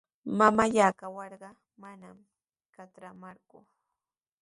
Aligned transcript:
Mamallaa 0.37 0.93
kawarqa 0.99 1.49
manami 1.81 2.25
katramaqku. 2.75 3.57